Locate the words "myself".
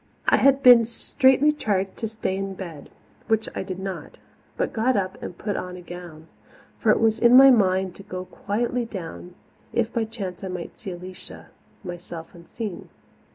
11.83-12.33